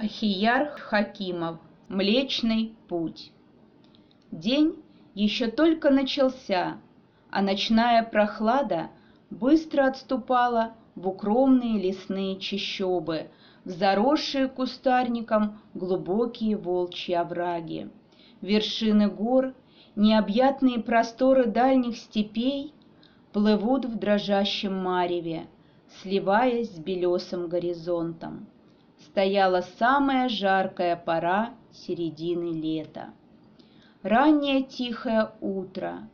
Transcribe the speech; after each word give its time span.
Ахияр 0.00 0.78
Хакимов. 0.78 1.58
Млечный 1.88 2.72
путь. 2.86 3.32
День 4.30 4.76
еще 5.16 5.50
только 5.50 5.90
начался, 5.90 6.78
а 7.30 7.42
ночная 7.42 8.04
прохлада 8.04 8.90
быстро 9.30 9.88
отступала 9.88 10.74
в 10.94 11.08
укромные 11.08 11.82
лесные 11.82 12.38
чащобы, 12.38 13.26
в 13.64 13.70
заросшие 13.70 14.46
кустарником 14.46 15.58
глубокие 15.74 16.56
волчьи 16.56 17.16
овраги. 17.16 17.90
Вершины 18.40 19.08
гор, 19.08 19.52
необъятные 19.96 20.78
просторы 20.78 21.46
дальних 21.46 21.96
степей 21.96 22.72
плывут 23.32 23.84
в 23.84 23.98
дрожащем 23.98 24.76
мареве, 24.76 25.48
сливаясь 25.88 26.70
с 26.70 26.78
белесым 26.78 27.48
горизонтом 27.48 28.46
стояла 29.00 29.62
самая 29.78 30.28
жаркая 30.28 30.96
пора 30.96 31.50
середины 31.72 32.52
лета. 32.52 33.10
Раннее 34.02 34.62
тихое 34.62 35.32
утро. 35.40 36.08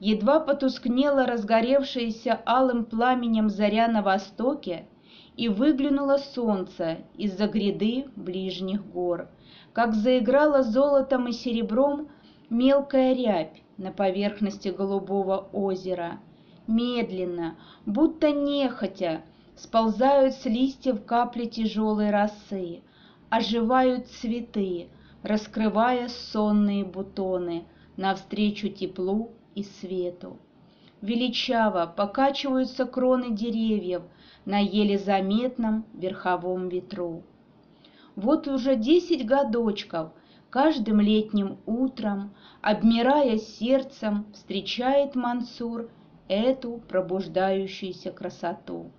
Едва 0.00 0.40
потускнело 0.40 1.26
разгоревшееся 1.26 2.40
алым 2.46 2.84
пламенем 2.84 3.48
заря 3.48 3.88
на 3.88 4.02
востоке, 4.02 4.86
и 5.38 5.48
выглянуло 5.48 6.16
солнце 6.16 6.98
из-за 7.16 7.46
гряды 7.46 8.06
ближних 8.16 8.84
гор, 8.84 9.28
как 9.72 9.94
заиграла 9.94 10.64
золотом 10.64 11.28
и 11.28 11.32
серебром 11.32 12.08
мелкая 12.50 13.14
рябь 13.14 13.62
на 13.76 13.92
поверхности 13.92 14.68
голубого 14.68 15.48
озера. 15.52 16.18
Медленно, 16.66 17.56
будто 17.86 18.32
нехотя, 18.32 19.22
Сползают 19.60 20.34
с 20.34 20.44
листьев 20.44 21.04
капли 21.04 21.46
тяжелой 21.46 22.10
росы, 22.10 22.80
Оживают 23.28 24.06
цветы, 24.06 24.86
раскрывая 25.24 26.06
сонные 26.08 26.84
бутоны 26.84 27.64
Навстречу 27.96 28.68
теплу 28.68 29.32
и 29.56 29.64
свету. 29.64 30.38
Величаво 31.00 31.92
покачиваются 31.96 32.84
кроны 32.84 33.32
деревьев 33.32 34.02
На 34.44 34.60
еле 34.60 34.96
заметном 34.96 35.84
верховом 35.92 36.68
ветру. 36.68 37.24
Вот 38.14 38.46
уже 38.46 38.76
десять 38.76 39.26
годочков 39.26 40.12
каждым 40.50 41.00
летним 41.00 41.58
утром, 41.66 42.32
Обмирая 42.62 43.38
сердцем, 43.38 44.26
встречает 44.34 45.16
Мансур 45.16 45.90
Эту 46.28 46.80
пробуждающуюся 46.88 48.12
красоту. 48.12 48.92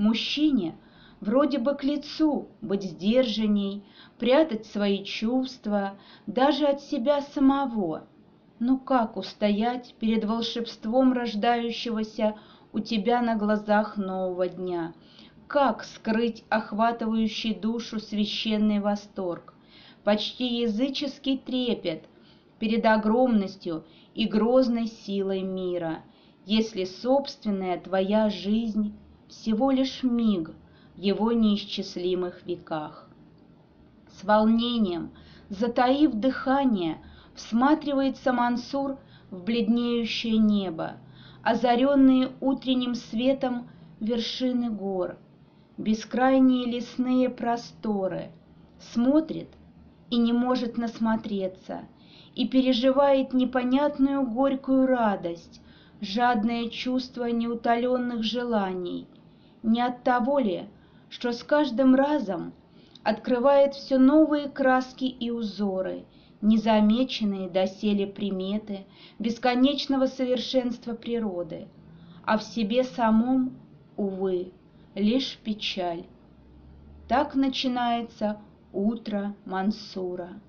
Мужчине 0.00 0.78
вроде 1.20 1.58
бы 1.58 1.74
к 1.74 1.84
лицу 1.84 2.48
быть 2.62 2.84
сдержанней, 2.84 3.84
прятать 4.18 4.64
свои 4.64 5.04
чувства, 5.04 5.98
даже 6.26 6.64
от 6.64 6.80
себя 6.80 7.20
самого. 7.20 8.08
Ну 8.60 8.78
как 8.78 9.18
устоять 9.18 9.94
перед 10.00 10.24
волшебством 10.24 11.12
рождающегося 11.12 12.34
у 12.72 12.80
тебя 12.80 13.20
на 13.20 13.36
глазах 13.36 13.98
нового 13.98 14.48
дня? 14.48 14.94
Как 15.46 15.84
скрыть 15.84 16.44
охватывающий 16.48 17.52
душу 17.54 18.00
священный 18.00 18.80
восторг, 18.80 19.52
почти 20.02 20.62
языческий 20.62 21.36
трепет 21.36 22.04
перед 22.58 22.86
огромностью 22.86 23.84
и 24.14 24.26
грозной 24.26 24.86
силой 24.86 25.42
мира, 25.42 25.98
если 26.46 26.84
собственная 26.84 27.78
твоя 27.78 28.30
жизнь 28.30 28.94
всего 29.30 29.70
лишь 29.70 30.02
миг 30.02 30.50
в 30.96 31.00
его 31.00 31.32
неисчислимых 31.32 32.44
веках. 32.44 33.08
С 34.08 34.24
волнением, 34.24 35.10
затаив 35.48 36.12
дыхание, 36.14 36.98
всматривается 37.34 38.32
Мансур 38.32 38.98
в 39.30 39.44
бледнеющее 39.44 40.36
небо, 40.36 40.96
озаренные 41.42 42.32
утренним 42.40 42.96
светом 42.96 43.68
вершины 44.00 44.68
гор, 44.68 45.16
бескрайние 45.78 46.66
лесные 46.66 47.30
просторы, 47.30 48.32
смотрит 48.80 49.48
и 50.10 50.16
не 50.16 50.32
может 50.32 50.76
насмотреться, 50.76 51.82
и 52.34 52.48
переживает 52.48 53.32
непонятную 53.32 54.26
горькую 54.26 54.86
радость, 54.86 55.60
жадное 56.00 56.68
чувство 56.68 57.26
неутоленных 57.30 58.24
желаний— 58.24 59.06
не 59.62 59.80
от 59.80 60.02
того 60.02 60.38
ли, 60.38 60.68
что 61.08 61.32
с 61.32 61.42
каждым 61.42 61.94
разом 61.94 62.52
открывает 63.02 63.74
все 63.74 63.98
новые 63.98 64.48
краски 64.48 65.04
и 65.04 65.30
узоры, 65.30 66.04
незамеченные 66.42 67.48
доселе 67.48 68.06
приметы 68.06 68.86
бесконечного 69.18 70.06
совершенства 70.06 70.94
природы, 70.94 71.68
а 72.24 72.38
в 72.38 72.42
себе 72.42 72.84
самом, 72.84 73.56
увы, 73.96 74.52
лишь 74.94 75.38
печаль. 75.44 76.04
Так 77.08 77.34
начинается 77.34 78.38
утро 78.72 79.34
Мансура. 79.44 80.40